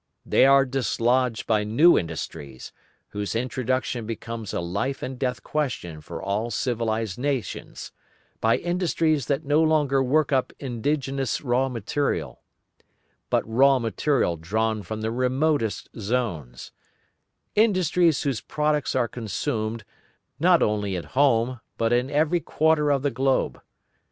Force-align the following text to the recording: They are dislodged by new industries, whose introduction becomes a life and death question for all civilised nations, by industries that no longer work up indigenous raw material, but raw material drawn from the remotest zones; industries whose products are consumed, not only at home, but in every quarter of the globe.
They 0.25 0.47
are 0.47 0.65
dislodged 0.65 1.45
by 1.45 1.63
new 1.63 1.95
industries, 1.95 2.71
whose 3.09 3.35
introduction 3.35 4.07
becomes 4.07 4.51
a 4.51 4.59
life 4.59 5.03
and 5.03 5.19
death 5.19 5.43
question 5.43 6.01
for 6.01 6.19
all 6.19 6.49
civilised 6.49 7.19
nations, 7.19 7.91
by 8.39 8.57
industries 8.57 9.27
that 9.27 9.45
no 9.45 9.61
longer 9.61 10.01
work 10.01 10.31
up 10.31 10.53
indigenous 10.57 11.41
raw 11.41 11.69
material, 11.69 12.41
but 13.29 13.47
raw 13.47 13.77
material 13.77 14.37
drawn 14.37 14.81
from 14.81 15.01
the 15.01 15.11
remotest 15.11 15.87
zones; 15.95 16.71
industries 17.53 18.23
whose 18.23 18.41
products 18.41 18.95
are 18.95 19.07
consumed, 19.07 19.85
not 20.39 20.63
only 20.63 20.95
at 20.95 21.05
home, 21.13 21.61
but 21.77 21.93
in 21.93 22.09
every 22.09 22.39
quarter 22.39 22.89
of 22.89 23.03
the 23.03 23.11
globe. 23.11 23.61